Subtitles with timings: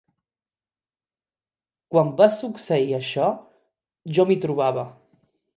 [1.93, 3.29] Quan va succeir això,
[4.17, 4.91] jo m'hi trobava.